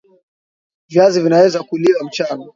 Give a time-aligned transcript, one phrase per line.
[0.89, 2.49] Viazi vinaweza kuliwa mchana